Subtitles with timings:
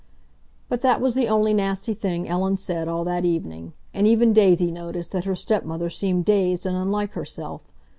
[0.67, 3.73] But that was the only nasty thing Ellen said all that evening.
[3.93, 7.61] And even Daisy noticed that her stepmother seemed dazed and unlike herself.